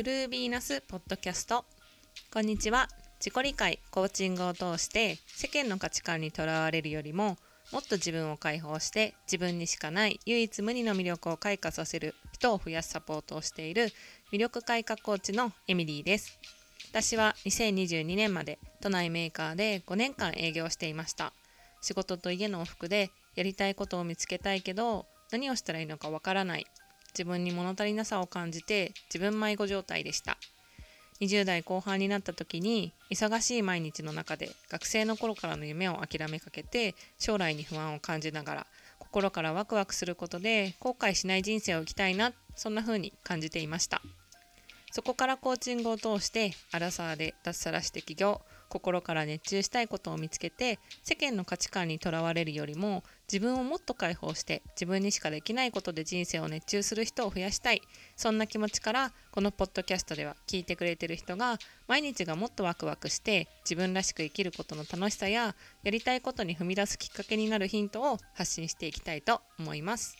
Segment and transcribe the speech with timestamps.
[0.00, 1.66] トゥルービーナスポッドキャスト。
[2.32, 2.88] こんにちは。
[3.18, 7.36] 自己理解コーチングを通して世間の価値観にとらわれるよりも
[7.70, 13.92] もっと自分を解放して自分にしかない唯一無二の魅力を開花させる人を増やすサポートをしている
[14.32, 16.38] 魅力開花コーチのエミリーです。
[16.90, 21.34] 私は2022年まで都内メーカーで5年間営業していました。
[21.82, 26.64] 仕事と家の往復でやりたいことを見つけたいけど何をしたらいいのかわからない。
[27.12, 30.38] 自分に物足りなさを感じて自分迷子状態でした。
[31.20, 38.66] 20代後半になった時に忙しい毎日の中で学生の頃からの夢を諦めかけて将来に不安を感じながら
[38.98, 44.00] 心からワクワクすることで後悔しない人生を生きたいなそんな風に感じていました。
[44.92, 57.82] そこからコーチングを通してアラサーで脱サラして起業心から熱中したいことを見つけて世間の価値観にとらわれるよりも自分をもっと解放して自分にしかできないことで人生を熱中する人を増やしたい
[58.16, 70.16] そんな気持ちからこのポッドキャストでは聞いてくれてる人が毎日がもっとワクワクして自分らしく生きることの楽しさややりたいことに踏み出すきっかけになるヒントを発信していきたいと思います。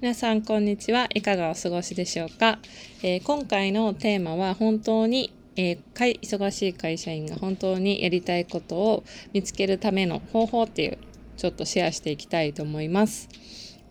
[0.00, 1.08] 皆さんこんにちは。
[1.14, 2.58] いかがお過ごしでしょうか、
[3.02, 10.98] えー、今回のテーマは本当に、えー、忙しい会社員が本当にやりたいことを見つけるための方法っていう
[11.36, 13.28] ちょっとシェアしていきたいと思います。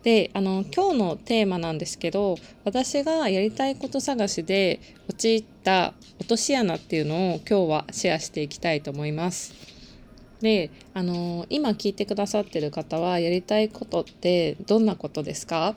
[0.02, 9.54] であの今日のテーマなんですけど私がやりたいこと探しで陥った落とし穴っていうのを今日はシェアしていきたいと思います。
[10.40, 15.76] であの今聞いてくださってる方はやりたいことってどんなことですか？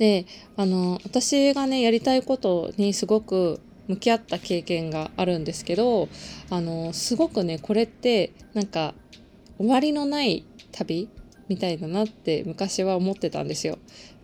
[0.00, 0.24] で
[0.56, 6.08] あの私がねやりたいことにすごく向き合った経験があるんですけど
[6.48, 8.94] あのすごくねこれってなんか
[9.58, 11.10] 終わりのない旅
[11.48, 13.76] みたいだなって昔は思ってたんですよ。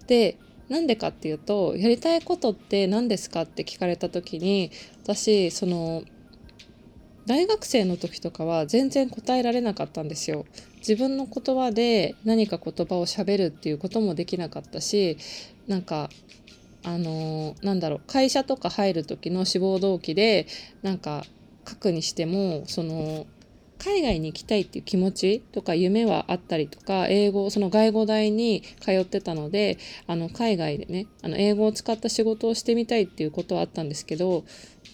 [0.07, 0.39] で
[0.71, 4.71] なんでかっていうとやりたいことって何ですかって聞かれた時に
[5.03, 6.05] 私その
[7.27, 10.47] 大学生の時とかは全然答えられなかったんですよ。
[10.79, 15.19] 自分の言葉で何か言葉をしゃべるっていうこともできなかったし
[15.67, 16.09] なんか
[16.85, 20.47] あのー、なんだろう会社とか入る時の志望動機で
[20.83, 21.25] なんか
[21.69, 23.27] 書くにしてもその
[23.79, 34.45] 海外に行きたいっていう気持ちとか夢はあったりとか英語その外語大に通ってたのであの海外でねあの英語を使った仕事をしてみたいっていうことはあったんですけど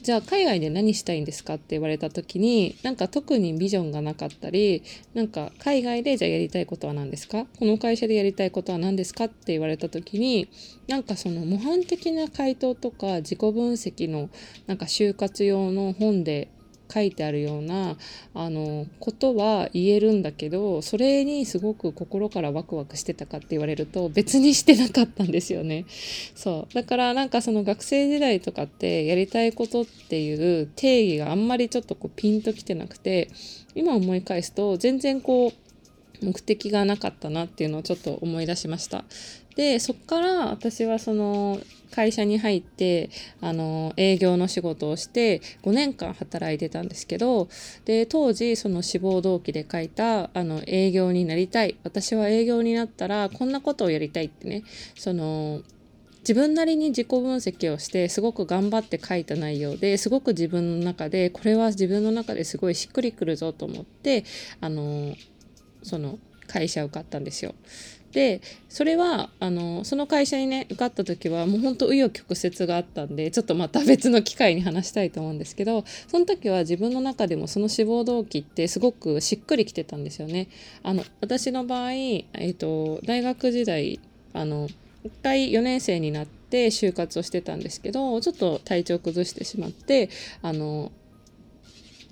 [0.02, 4.82] じゃあ海外で何したいんですかって言われた時になんか特にビジョンがなかったり
[5.14, 7.46] なんか海外でじゃあやりたいことは何ですか？
[7.58, 10.48] この会社でやりたいことは何ですかって言われた時に
[10.88, 14.28] なんかその模範的な回答とか自己分析の
[14.66, 16.48] なんか就活用の本で
[16.92, 17.96] 書いてあるような
[18.34, 25.86] あのことは言えるんだけどそれにすごく心からワクワクしてたかって言われると別にしてなかったんですよね。
[26.34, 33.30] そうだからなんかその学生時代とかってやりたいことっていう定義があんまりちょっとこうピンときてなくて
[33.74, 35.62] 今思い返すと全然こう
[36.24, 39.04] 目的がなかったなっていうのをちょっと思い出しました。
[39.56, 41.60] でそっから私はその
[41.92, 47.48] 会社に入ってあの営業の仕事をして5年間働いてたんですけど
[47.84, 54.64] で当時その志望動機で書いたあの営業になりたい私は営業になったらこんなことをやりたいってね
[54.96, 55.60] その
[56.20, 64.24] 自分なりに自己分析をしてすごく頑張って書いた内容ですごく自分の中でこれは自分の中ですごいしっくりくるぞと思って
[64.60, 65.14] あの
[65.82, 67.54] その会社受かったんですよ。
[68.12, 80.48] でそれはあのその会社にね受かった時はもうほんと紆余曲折があったんでちょっとまた別の機会に話したいと思うんですけどその時は自分の中でもその志望動機ってすごくしっくりきてたんですよね。
[80.82, 83.98] あの私の場合、えーと、大学時代
[84.34, 90.10] あの1回4年生になって就活をしてたんですけどちょっと体調崩してしまって
[90.42, 90.92] あの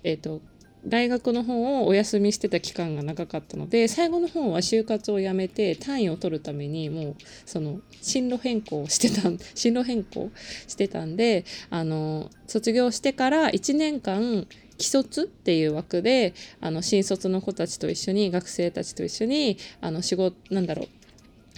[0.02, 0.40] えっ、ー、と
[0.86, 10.30] 大学の方をお休みしてた期間が長かったので最後の方は就活をやめて単位を取るためにもうその進路変更してた 進路変更
[10.66, 14.46] してたんであの卒業してから1年間
[14.78, 20.88] 既卒っていう枠であの新卒の子たちと一緒に学生たちと一緒にあの仕事なんだろう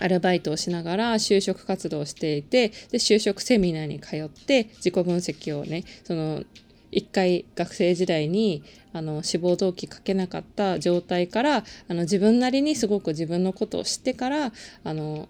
[0.01, 6.43] アルバイトをしながら就職活動をしていてで就職セミナーに通って自己分析をねその
[6.91, 8.63] 一回学生時代に
[8.93, 11.57] あの志望動機書けなかった状態から
[11.89, 14.53] あの自分なりにすごく自分のことを知ってから
[14.85, 15.29] あの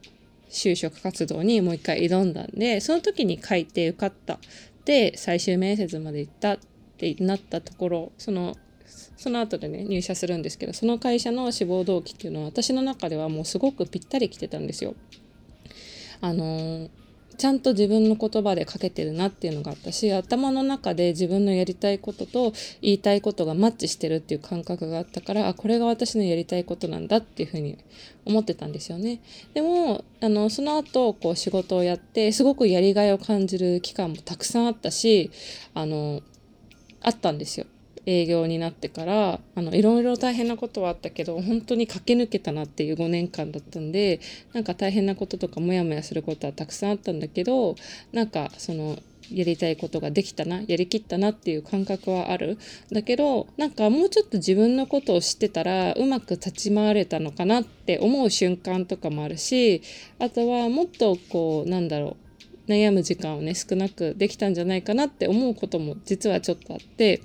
[0.50, 4.38] 就職活動にもう一回挑んだんでその時に書いて受かった
[4.85, 6.59] で最終面接まで行ったっ
[6.99, 8.56] てなったところその
[9.17, 14.94] その後でね入社するんですけどその会社の志望動機っていうのは私の中ではもうすごくぴったりきてたんですよ。
[16.20, 16.88] あの
[17.43, 27.79] ちゃんと自分の言葉で書けてるなっていうのがあったし頭の中で自分のやりたいことと言いたいことがマッチしてるっていう感覚があったからあこれが私のやりたいことなんだっていうふうに
[28.25, 29.21] 思ってたんですよね。
[29.55, 35.33] でもあのその後こう仕事をやってすごくやりがいを感じる期間もたくさんあったし
[35.75, 36.23] あの
[37.00, 37.67] あったんですよ。
[38.06, 44.20] 営業になってからあのいろいろ大変なことはあったけど本当に駆け抜けたなっていう5年間だったんで
[44.52, 47.76] なんか大変なこととかモヤモヤすることはたくさんあったんだけど
[48.12, 48.99] なんかその
[49.31, 52.58] やりたいことができたなやりきったなっていう感覚はある。
[52.90, 59.82] だけどなんかもうちょっと自分のことを知ってたらうまく立ち回れたのかなって思う瞬間とかもあるし
[60.19, 62.16] あとはもっとこうなんだろ
[62.69, 67.22] う悩む時間をね少なくできたんじゃないかなって思うことも実はちょっとあって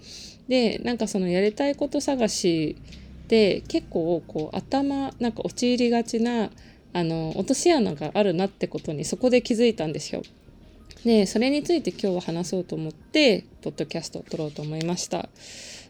[0.48, 2.78] でなんかそのやりたいこと探し
[3.28, 6.50] で結構こう頭なんか陥りがちな
[6.94, 10.24] あの落とし穴があるなってことにそこで気づいたんですよ。
[11.04, 15.30] でそれについて今日は話そうと思ってポッドキャストを撮ろうと思いました。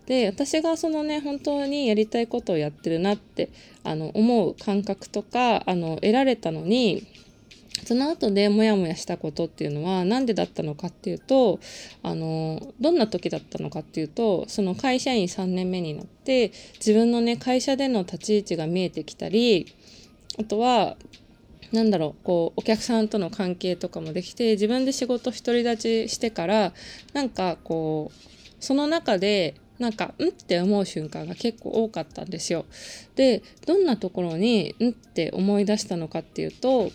[0.06, 3.50] で私がそのね本当にやりたいことをやってるなって
[3.84, 7.06] あの思う感覚とかあの得られたのに
[7.86, 11.60] その後でモヤモヤしたことっていうのは何でだったのかっていうと
[12.04, 19.74] あのどんな時だったのかっていうとその会社員3年目になって自分のね会社での立ち位置が見えてきたり
[20.40, 20.98] あとは
[21.72, 26.74] なんだろうこうお客さんとの関係とかもできて自分で仕事独り立ちしてから
[27.14, 28.18] なんかこう
[28.60, 32.66] その中でなんかんって思う瞬間が結構多かったんですよ。
[33.16, 36.92] でどんなところにんって思い出したのかっていうと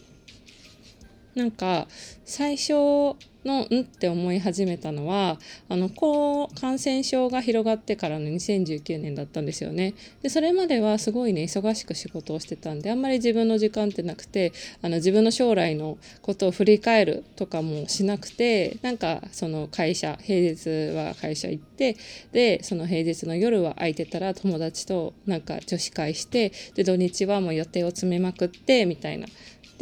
[1.35, 1.87] なんか
[2.25, 5.39] 最初のんって思い始めたのは
[5.69, 9.95] あのこう感染症が広がってからの2019年だったんですよね。
[10.23, 21.97] でそれまではすごいね忙しく仕事をしてたんであんまり自分の時間ってなくてあの自分の将来のことを振り返るとかもしなくてなんかその会社平日は会社行って
[22.33, 29.27] でその平日の夜は空いてたら友達となんか女子会してで土日はもう予定を詰めまくってみたいな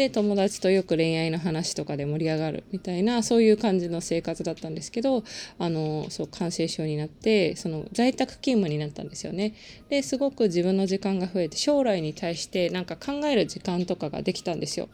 [0.01, 5.25] で友達とよく恋愛の話とかで盛り上がるみたいなそういう感じの生活だったんですけど
[5.59, 9.53] あのそう感染症になってその在宅勤務になったんですよね。
[9.91, 14.89] ですごく自分の時間が増えて将来に対してなんか考える時間とかができたんですよ。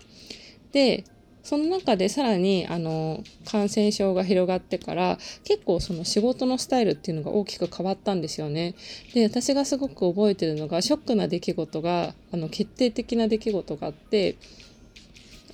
[0.73, 1.05] で
[1.45, 8.75] その中でさらにあの感染症が広がってから結構その仕事のスタイルっていうのが大きく変わったんですよね。
[9.15, 14.35] で私がすごく覚えてるのがショックな出来事があの決定的な出来事があって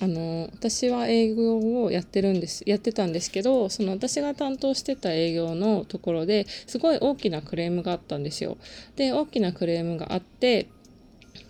[0.03, 8.57] あの私は営業をやってるんですやってたんですけどその私が担当してた営業のところですごい大きなクレームがあったんですよ。
[8.97, 10.67] で大きなクレームがあって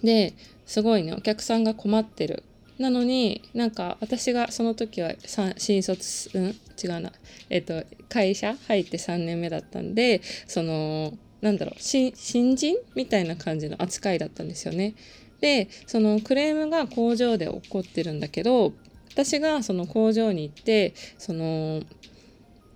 [0.05, 0.35] で
[0.67, 2.43] すごいねお客さんが困ってる。
[2.79, 5.13] なのになんか私がその時は
[5.57, 6.49] 新卒うん？
[6.83, 7.11] 違うな。
[7.49, 8.55] えっと会社？
[8.69, 12.13] 入って3年目だったんでそのなんだろう新
[12.55, 12.77] 人？
[12.95, 14.93] みたいな感じの扱いだったんですよね。
[15.43, 18.73] でそのクレームが工場で起こってるんだけど
[19.11, 21.83] 私がその工場に行ってその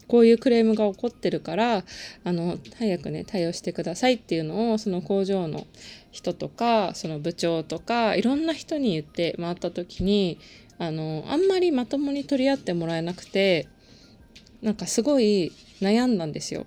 [0.09, 1.85] こういうクレームが起こってるから
[2.25, 5.67] あの早くね対応してくださいっていうのをその工場の
[6.11, 10.39] 人とかその部長とかいろんな人に言って回った時に
[10.79, 13.69] あのあんまりまともに取り合ってもらえなくて
[14.61, 16.67] なんかすごい悩んだんですよ。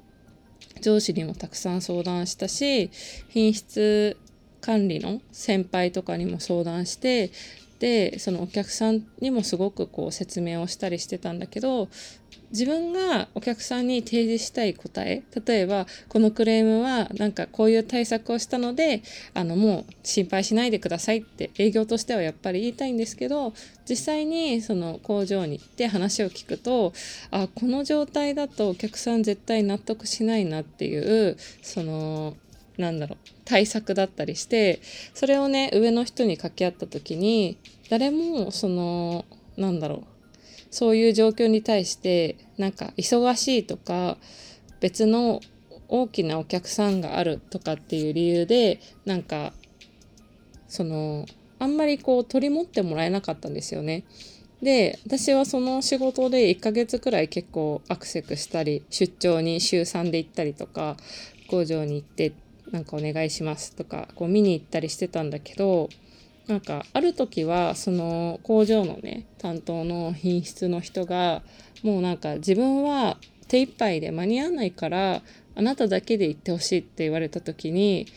[0.82, 2.90] 上司にもたくさん相談したし
[3.28, 4.16] 品質
[4.62, 7.32] 管理の先輩とかにも相談して
[7.80, 11.88] でそのお客さんにもすごくこう説明をしたりしてたんだけど
[12.52, 23.54] 自分がお客さんに提示したい答え例えばこのクレームはなんかこういう対策をしたのであのもう心配しないでくださいって営業としてはやっぱり言いたいんですけど
[23.88, 26.94] 実際にその工場に行って話を聞くと
[27.32, 32.36] あこの状態だとお客さん絶対納得しないなっていうその
[32.80, 34.80] なんだろう対策だったりして
[35.14, 37.58] それをね上の人に掛け合った時に
[37.90, 39.26] 誰もその
[39.58, 40.04] なんだろう
[40.72, 44.18] そういう状況に対してなんか忙しいとか
[44.80, 45.42] 別の
[45.90, 49.52] 大きなお客さんがあるとかっていう理由でなんか
[50.68, 51.26] その
[51.58, 54.06] あんまりこう取り持ってもらえなかったんですよね。
[54.62, 60.98] で私はその仕事で1ヶ月くらい結構アクセクしたり出張に週3で行ったりとか
[61.50, 62.34] 工場に行って
[62.72, 65.90] なんかお願いしますとかこう見に行ったりしてたんだけど
[66.48, 71.42] なんかある時はその工場のね担当の品質の人が
[71.84, 75.22] もうなんか自分は手一杯で間に合わないから
[75.56, 78.08] あなただけで行ってほしいって言われた時に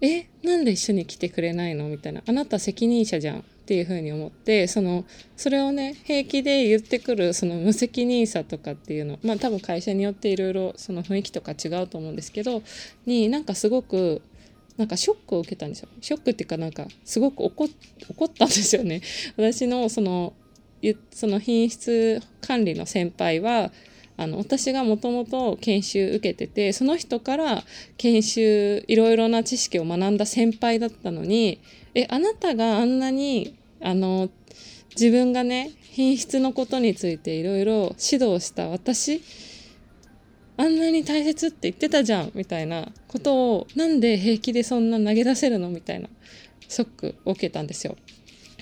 [0.00, 2.22] えなんで一緒に来てくれないのみたいな。
[2.26, 3.44] あなた責任者じゃん。
[3.66, 5.04] っていうふうに思ってその
[5.36, 12.62] それをね平気で言ってくるその無責任さとかっていうのまあ多分会社によっていろいろその雰囲気とか違うと思うんですけど
[13.06, 14.22] になんかすごく
[14.76, 15.88] なんかショックを受けたんですよ。
[16.00, 17.68] ショックっていうかなんかすごく怒っ
[18.28, 19.00] たんですよね。
[19.36, 20.32] 私のその
[21.10, 23.72] その品質管理の先輩は
[24.16, 27.64] あの私がもともと研修受けててその人から
[27.96, 31.60] 研修いろいろな知識を学んだ先輩だったのに
[31.94, 34.30] えあなたがあんなにあの
[34.90, 39.22] 自分がね品質のことについていろいろ指導した私
[40.56, 45.68] あんなに大切って言ってたじゃんみたいなことをなんで平気でそんな投げ出せるの？
[45.68, 46.08] みたいな
[46.66, 47.96] ショックを受けたんですよ。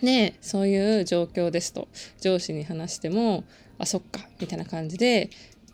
[0.03, 1.87] でそういう状況ですと
[2.21, 3.45] 上司に話しても
[3.79, 5.31] あそっかみたいな感じで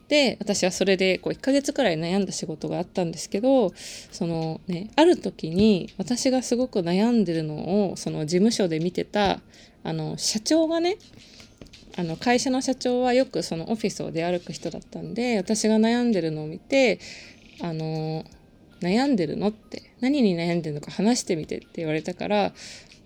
[0.09, 3.73] で私はそれでこう1ヶ月くらい悩んだ仕事があったんですけど
[4.11, 9.40] そのねある時に私がすごく悩んでるのをその事務所で見てた
[9.85, 10.99] あの社長がね
[11.97, 16.99] あの会社の社長はよくそのオフィスを出歩く人だったんで私が悩んでるのを見て
[17.62, 18.25] 「あの
[18.80, 22.52] 悩んでるの?」って「何に悩んでるのか話してみて」って言われたから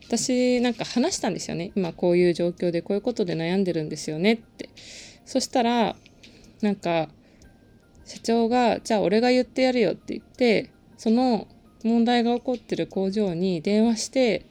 [0.06, 1.72] 私なんか話したんですよね。
[1.74, 4.68] 今こういう状況でこういうことで悩んでるんですよねって。
[5.24, 5.96] そしたら
[6.60, 7.08] なんか
[8.04, 11.48] 社長が「じゃあ俺が言ってやるよ」って言ってその
[11.82, 14.46] 問題が起こってる工場に電話して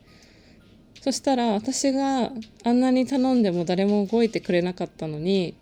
[1.01, 2.31] そしたら私が
[2.63, 5.55] あんなに頼んでも誰も動いてくれなかったのに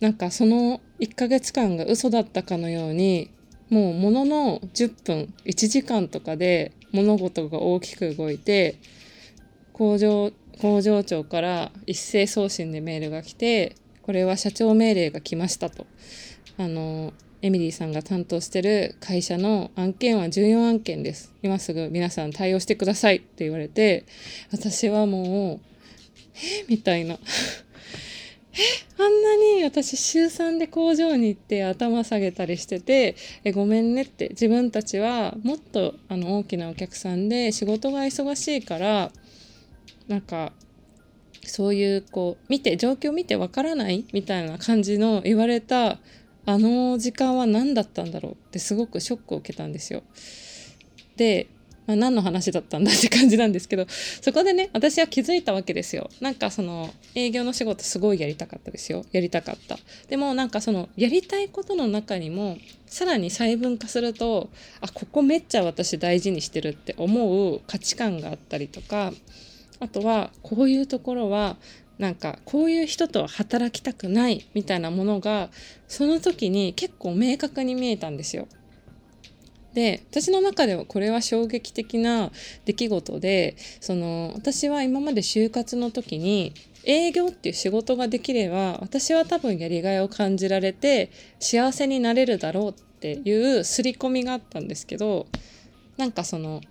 [0.00, 3.30] なんかその1ヶ月間が嘘だったかのように
[3.70, 8.76] もうものの10分1時間とかで物事が大きく動いて
[9.72, 15.86] 工場工場長から一斉送信でメールが来てこれは社長命令が来ましたと。
[16.56, 21.32] あのエミリーさんが担当してる会社の案件は14案件です。
[21.42, 24.06] 今すぐ皆さん対応してくださいって言われて
[24.50, 25.60] 私はもう
[26.34, 27.18] えみたいな。
[28.54, 33.14] えあんなに私週3で工場に行って頭下げたりしてて
[33.44, 39.12] えごめんねって自分たちはもっとあの大きなお客さんで仕事が忙しいから
[40.08, 40.52] なんか
[41.44, 44.04] そういうこう見て状況見てわからない？
[44.12, 45.98] みたいな感じの言われた
[46.44, 50.02] あの時間は何だったんだろうってすごくショックを受けたんですよ。
[51.16, 51.46] で
[51.88, 56.10] まあ、何の話だったんだって感じなんですけどそこでね私は気づいたわけですよ。
[56.20, 59.06] なんかその営業の仕事すごいやりたかったですよ。
[59.10, 59.78] やりたかった。
[60.08, 64.50] でもなんかそのやりたいことの中にもさらに細分化すると
[64.82, 69.12] あここめっちゃ私大事にしてるって思う価値観があったりとか
[69.80, 71.56] あとはこういうところは
[71.98, 75.48] なんかこういう人とは働きたくないみたいなものが
[75.88, 78.46] その時に結構明確に見えたんですよ。
[79.74, 82.30] で私の中ではこれは衝撃的な
[82.64, 95.26] 出来事でその私は今まで就活の時に営業っていう仕事ができれば私は多分やりがいを感じられて幸せになれるだろうっていう刷り込みがあったんですけど
[95.96, 96.62] なんかその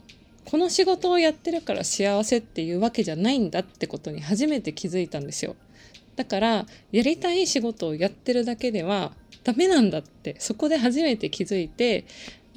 [0.45, 5.57] この仕事をやってるから幸せっていうわけじゃないんだってことに初めて気づいたんですよ。
[6.15, 9.11] だからやりたい仕事をやってるだけでは
[9.43, 12.05] ダメなんだってそこで初めて気づいて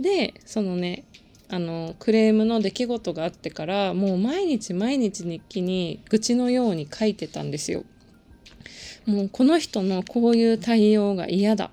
[0.00, 1.04] でそのね
[1.48, 7.84] あのクレームの出来事があってからもう毎日毎日日記に愚痴のように書いてたんですよ。
[9.06, 11.70] もうこの人のこういう対応が嫌だ。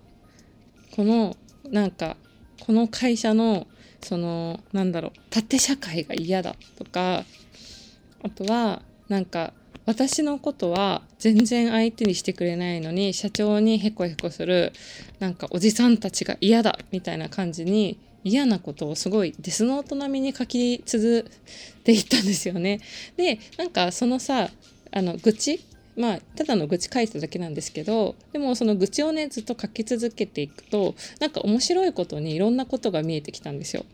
[0.96, 1.38] この
[1.70, 2.18] なんか
[2.60, 3.68] この会社の
[4.02, 7.24] そのなんだろう縦社会が嫌だとか
[8.24, 9.54] あとはなんか
[9.86, 14.74] 私のことは全然相手にしてくれないのに社長にヘコヘコする
[15.20, 21.26] なんかおじさんたちが嫌だみたいな感じに嫌なことをすごいデスノート並みに書き続
[21.84, 22.82] けていったんですよね。
[23.16, 24.50] でなんかそのさ
[24.92, 25.62] あの愚痴？
[25.96, 33.86] まあただの愚痴書いただけなんですけどでもその愚痴をねずっと書き続けていくとなんか面白いことにいろんなことが見えてきたんですよ。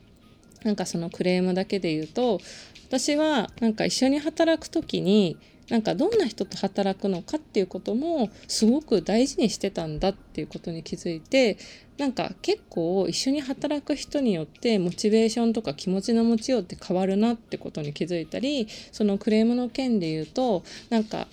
[0.63, 2.39] なんかそのクレームだけで言うと
[2.87, 5.37] 私はなんか一緒に働く時に
[5.70, 11.58] なんかどんな人と働くのかっていうこともすごく大事にしてたんだっていうことに気づいて
[11.98, 21.27] なんか結構一緒に働く人によってモチベーションとか気持ちの持ちようって変わるなってことに気づいたりそのクレームの件で言うとなんか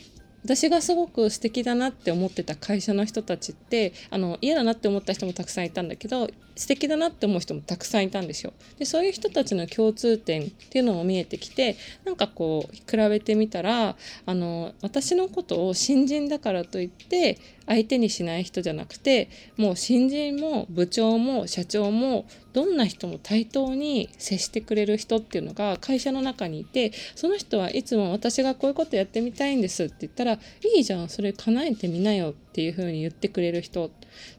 [0.45, 8.52] 私がすごく素敵だなって思ってた会社の人たちってあの嫌だなって思った人もたくさんいたんだけど素敵だなって思う人もたくさんいたんですよ。
[8.79, 30.38] でそういう人たちの共通点っていうのも見えてきてなんかこう比べてみたらあの私のことを新人だからといって相手にしない人じゃなくてもう新人も部長も社長もどんな人も対等に接してくれる人っていうのが会社の中にいてその人はいつも私がこういうことやってみたいんですって言ったらい
[30.76, 33.90] いじゃんそれ叶えてみなよっていうふうに言ってくれる人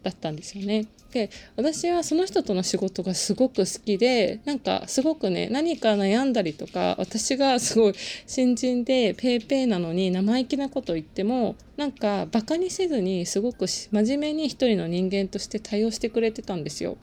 [0.04, 0.86] だったんですよね。
[1.12, 7.94] で私はその人との仕事がすごく好きでなんかすごくね何か悩んだりとか私がすごい
[8.26, 16.98] 新人でペーペーなのに生意気なこと言ってもなんかバカにせずにすごく真面目に一人の人間として対応してくれてたんですよ。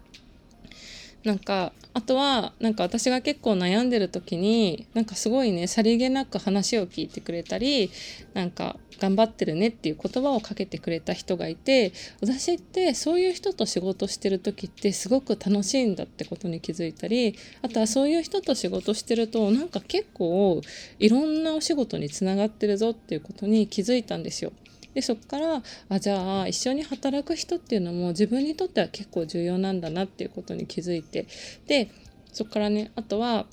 [1.24, 7.90] なんかあとはなんか私が結構悩んでる時になんかすごいねさりげなく話を聞いてくれたり
[8.34, 20.60] なんか頑張ってるねっていう言葉をかけてくれた人がいて私ってそういう人と仕事してる時ってすごく楽しいんだってことに気づいたりあとはそういう人と仕事してるとなんか結構
[20.98, 24.52] いろんなお仕事につながってるぞっていうことに気づいたんですよ。
[24.94, 31.26] でそこからあじゃあ一緒に働く人っていうのも自分にとっては結構重要なんだなっていうことに気づいて
[31.66, 31.90] で
[32.32, 33.46] そこからねあとは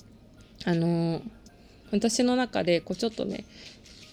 [0.64, 1.22] あの
[1.92, 3.44] 私の中でこうちょっとね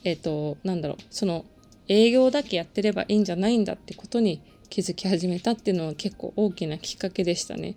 [0.03, 1.45] えっ、ー、となんだろうその
[1.87, 7.75] 営業だけやってればいいんじゃないんだってことに気づき始めたっていうのは結構大きなきっかけでしたね。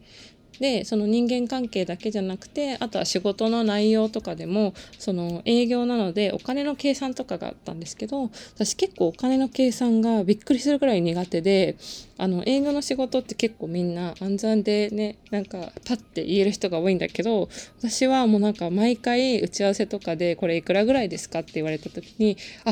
[0.61, 11.77] でその人間関係だけじゃなくてあとは仕事の内容とかでもその営業なのでお金の計算とかがあったんですけど私結構お金の計算がびっくりするぐらい苦手で
[12.19, 17.49] あの営業の仕事って結構みんな暗算でねなんかパッて言える人が多いんだけど
[17.79, 22.71] 私はもうなんか毎回打ち合わせとかでこれいくらぐらいですかって言われた時にあ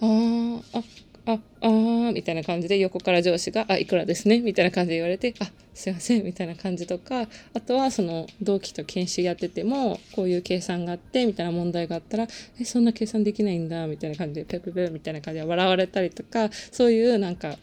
[0.00, 0.82] ああ
[1.24, 12.26] あ、あー、みたいな感じで横から上司が、あ、いくらですね、みたいな感じで言われて、あ、すいません、みたいな感じとか、あとはその同期と研修やってても、こういう計算があって、みたいな問題があったら、
[12.60, 17.56] え、そんな計算できないんだ、みたいな感じで、ペペペみたいな感じで笑われたりとか、そういうなんか、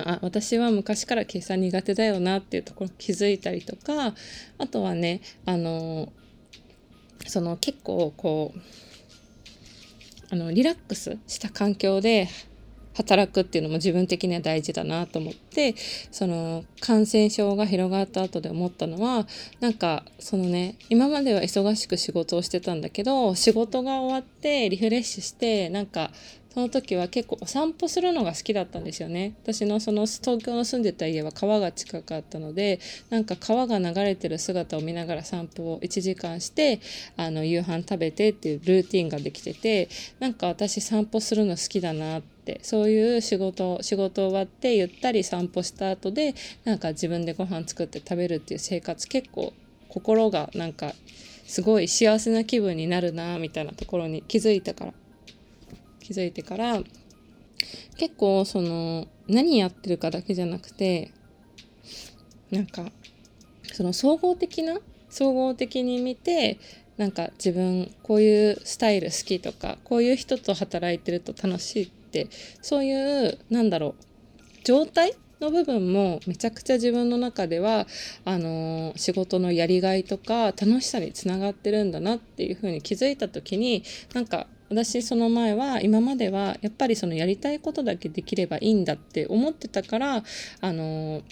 [0.00, 4.14] あ私は昔から計算苦手だよなっていうところ気づいたりとか
[4.56, 6.10] あとはねあの
[7.26, 8.60] その結構こう
[10.30, 12.28] あのリラックスした環境で
[12.94, 15.74] 働くっていうのも自分的には大事だなと思って
[16.10, 19.26] その感染症が広がった後で思ったのは
[19.60, 26.10] なんかそのね今までは忙しく仕事をしてたんだけど仕事が終わってリフレッシュしてなんか
[26.52, 29.32] その時は結構お散歩するのが好きだったんですよね。
[29.42, 36.80] 私のその東京の住んでた家は川が近かったのでなんか川が流れてる姿を見ながら散歩を1時間して
[37.16, 39.88] あの夕飯食べてっていうルーティンができてて
[40.20, 46.34] なんか私散歩するの好きだなってそういう仕事仕事終わってゆったり散歩した後で
[46.64, 49.54] なんか自分でご飯作って食べるっていう生活結構
[49.88, 50.92] 心がなんか
[51.46, 54.92] すごい幸せな気分になるなみたいなところに気づいたから
[56.02, 56.80] 気づいてから
[57.96, 61.12] 結構その何やってるかだけじゃなくて
[62.50, 62.90] なんか
[63.72, 66.58] その総合的な総合的に見て
[66.96, 72.28] なんか自分こういうスタイル好きとかこういう人と働いてると楽しいって
[72.60, 74.04] そういうなんだろう
[74.64, 77.86] 状態の部分もめちゃくちゃ自分の中では
[78.24, 83.82] あのー、仕事のやりがいとか楽しさにつながってるんだなっていうふうに気づいた時に
[84.14, 90.24] なんか私その前は今まではやっぱりそのやりたいことだけできればいいんだって思ってたから
[90.60, 91.22] あの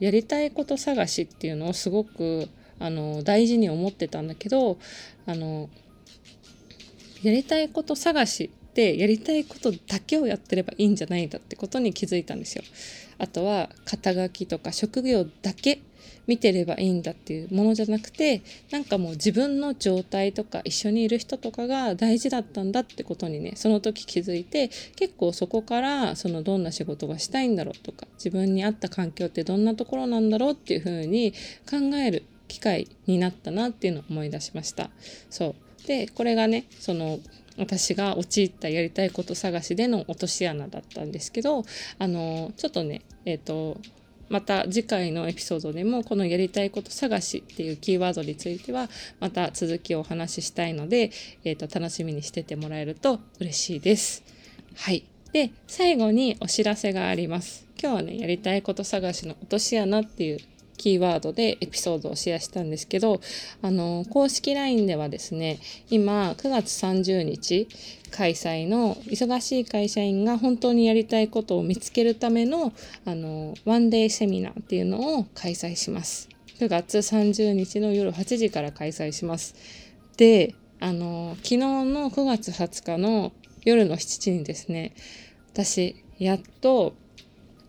[0.00, 2.48] やりたいこと探しっていうのをすごく
[2.80, 4.78] あの大事に思ってたんだけど
[5.26, 5.70] あの
[7.22, 12.64] やりたいこと探しってやりたいことだけをやってればいいんじゃないんだってことに気づいたんですよ。
[13.18, 15.82] あとは肩書きとか職業だけ
[16.26, 31.32] 見てればいいんだっていうものじゃなくてなんかもう自分の状態とか一緒にいる人とかが大事だったんだってことにねその時気づいて結構そこからそのどんな仕事がしたいんだろうとか自分に合った環境ってどんなところなんだろうっていうふうに
[31.68, 34.90] 考える機会になったなっていうのを思い出しました。
[35.30, 37.20] そうでこれがねその
[37.56, 41.64] 私が陥ったやりたいこと探しでの落とし穴だったんですけど
[41.98, 43.78] あのちょっとねえっ、ー、と
[44.30, 48.88] また次回のエピソードでもこのやりたいこと探しっていうキーワードについては
[49.18, 51.10] また続きをお話ししたいので、
[51.44, 54.22] えー、と楽しみにしててもらえると嬉しいです。
[54.76, 55.04] はい。
[55.32, 57.66] で、最後にお知らせがあります。
[57.80, 60.38] 今日はね、やりたいこと探しの落とし穴っていう
[60.80, 63.20] キーワードでエピソードをシェアしたんですけど、
[63.60, 65.58] あの、公式 LINE ではですね、
[65.90, 67.68] 今9月30日
[68.10, 72.72] 開催の忙しい会社員が本当にやりたいことを見つけるための、
[73.04, 76.30] あの、ワンデーセミナーっていうのを開催します。
[76.58, 79.54] 9月30日の夜8時から開催します。
[80.16, 83.32] で、あの、昨日の9月20日の
[83.66, 84.94] 夜の7時にですね、
[85.52, 86.94] 私、やっと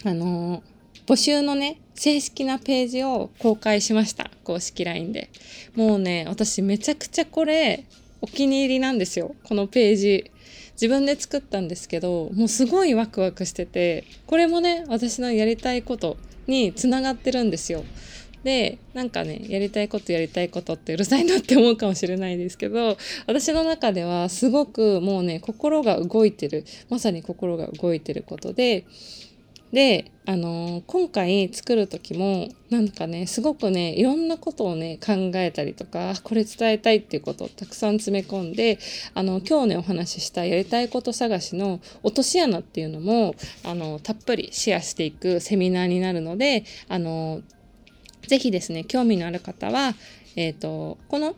[0.06, 0.64] あの
[1.08, 4.32] 募集のね、正式なページを公開しました。
[4.44, 5.30] 公式 LINE で。
[5.76, 7.86] もうね、私めちゃくちゃこれ、
[8.22, 9.36] お気に入りなんですよ。
[9.44, 10.32] このページ。
[10.74, 17.84] 自分で作ったんですけど、もうすごいワクワクしてて、これもね、私のやりたいことにつながってるんですよ。
[18.44, 28.86] で、なんかね、やりたいことやりたいことってうるさいなって思うかもしれないですけど、私の中ではすごくもうね、心が動いてる、まさに心が動いてることで、
[29.72, 38.80] で、あのー、今回作る時もなんかねすごくねいろんなことをね考えたりとかこれ伝えたいっていうことをたくさん詰め込んで
[39.14, 47.42] あの今日ねお話ししたやりたいこと探しの落とし穴っていうのもあのたっぷりシェアしていくセミナーになるのであの
[48.28, 49.96] ぜひですね興味のある方は、
[50.36, 51.36] えーとこの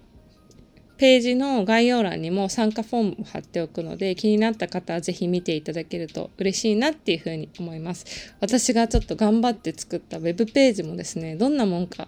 [1.04, 8.34] ページの概要欄にも参加フォームを貼っておくので気になった方はぜひ見ていただけると嬉しいなっていうふうに思います。
[8.39, 12.08] 私がちょっと頑張って作った web ページもですね、どんなもんか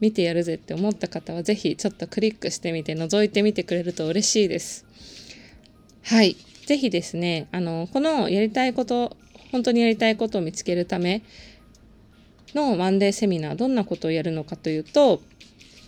[0.00, 4.86] 見てやるぜって思った方はぜひちょっとクリックしてみて覗いてみてくれると嬉しいです。
[6.04, 6.34] はい。
[6.64, 9.18] ぜひですね、あの、このやりたいこと、
[9.52, 11.20] 本当にやりたいことを見つけるため
[12.54, 15.20] のワンデーセミナー、どんなことをやるのかというと、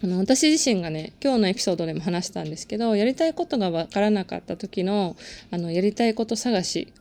[0.02, 5.16] あの私自身がね今日のエピソードでも話したんですけどやりたいことが分からなかった時の
[5.50, 6.92] あのやりたいこと探し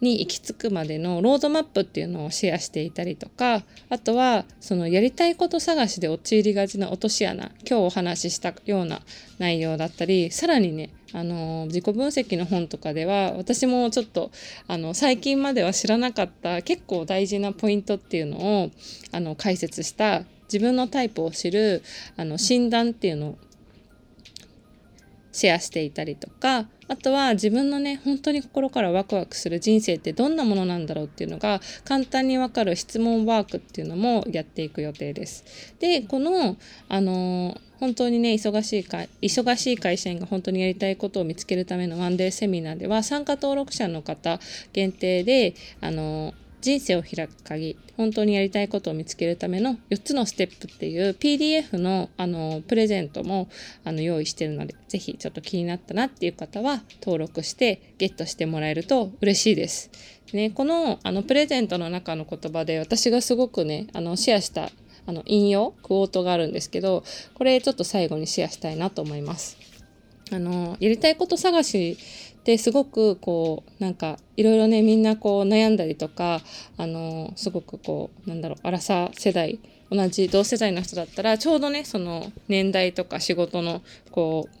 [0.00, 9.00] に行き着くまでのロードマップっていうのをシェアしていたりとかあとはそのやりたいこと探しで陥りがちな落とし穴今日お話ししたような
[9.38, 14.30] 内容だったりさらにねあの自己分析の本とかでは私もちょっと
[14.68, 18.70] あの最近までは知らなかった結構大事なポイントっていうのを
[19.12, 21.82] あの解説した自分のタイプを知る
[22.16, 23.38] あの診断っていうのを
[25.32, 35.44] シェアしていたりとかあとは自分のね本当に心からワクワクする人生ってどんなものなんだろうっていうのが簡単にわかる質問ワークっていうのもやっていく予定です。
[35.78, 36.56] でこの
[36.88, 44.40] あの本当にね忙しいか忙しい会社員が本当にやりたいことを見つけるためのワンデーセミナーでは参加登録者の方
[44.72, 53.48] 限定であの人生を開く鍵本当にやりたいことを見つけるための4つのステップっていう PDF のあのプレゼントも
[53.84, 59.90] あの用意してるので是非ちょっと気になったなっていう方は登録してゲットしてもらえると嬉しいです。
[60.32, 64.70] ね、このあのプレゼントの中の言葉で私がすごくねあのシェアした
[65.06, 67.02] あの引用クォートがあるんですけど
[67.34, 69.58] これちょっと最後にシェアしたいなと思います。
[70.32, 71.98] あのやりたいこと探し
[72.44, 76.40] ですごくこうなんかいろいろねみんなこう悩んだりとか
[76.76, 84.60] あのすごくこうなんだろうアラサー世代同じ同世代の人だったらちょうどねその年代とか仕事のこう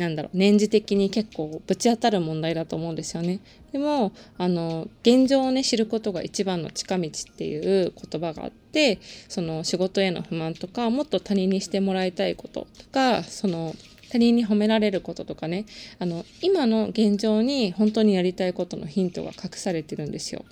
[0.00, 3.40] なんだろう年次的に結構ぶち当たる問題だと思うんですよね。
[3.72, 13.74] でもあの現状をね知ることが一番の近道っていう言葉があってその仕事への不満とかもっと他人にしてもらいたいこととかその
[14.10, 15.66] 他人に褒められることとかね
[15.98, 20.44] あの今の現状に本当にやりたいことのヒントが隠されてるんですよ。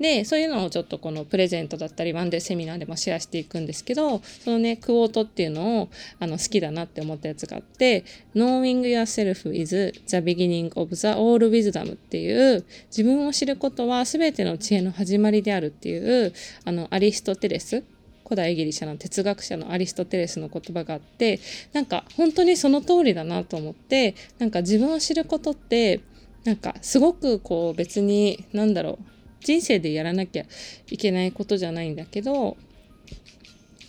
[0.00, 16.32] でそういうのをちょっとこのプレゼントだったりワンデーセミナーでもシェアしていくんですけどそのねクォートっていうのをあの好きだなって思ったやつがあって「Knowing yourself is the beginning of the all wisdom」っていう自分を知ることは全ての知恵の始まりであるっていう
[16.64, 17.84] あのアリストテレス
[18.30, 21.40] 古代ギリシャの哲学者のアリストテレスの言葉があって
[21.72, 25.98] なんか本当にその通りだなと思ってなんか自分を知ることって
[26.44, 29.04] なんかすごくこう別に何だろう
[29.40, 30.44] 人生でやらなきゃ
[30.88, 32.56] いけないことじゃないんだけど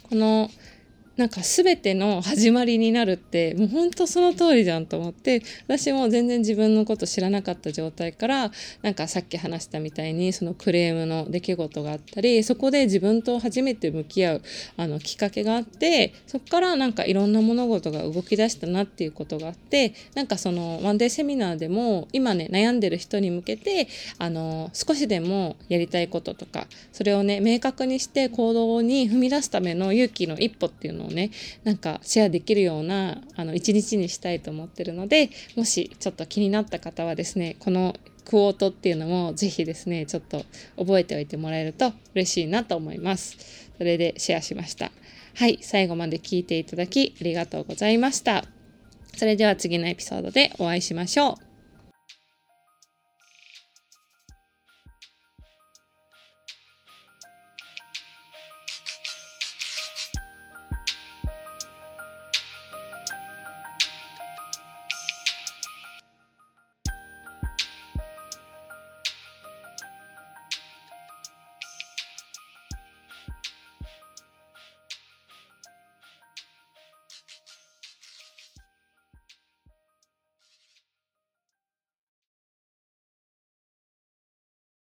[0.09, 0.49] この
[1.17, 14.41] なんか全ての始まりになるってもうほんとその通りじゃんと思って私も全然自分のこと知らなかった状態からなんかさっき話したみたいにそのクレームの出来事があったりそこで自分と初めて向き合う
[14.77, 31.31] あのきっかけがあってそこからなんかいろんな物事が動き出したなっていうことがあってなんかそのワンデーセミナーでも今ね悩んでる人に向けてあの少しでもやりたいこととかそれをね明確にして行動に踏み出すための勇気の一歩っていうのをね
[31.63, 37.95] なんかシェアできるようなあの一日にしたいと思ってるのでもしちょっと気になった方はですねこの
[38.25, 40.43] クォートっていうのもぜひですねちょっと
[40.77, 43.37] 覚えておいてもらえると嬉しいなと思います。
[43.77, 44.91] それでシェアしました。
[45.35, 48.45] はい最後まで聞いていただきありがとうございました。
[49.17, 51.50] それでは次のエピソードでお会いしましょう。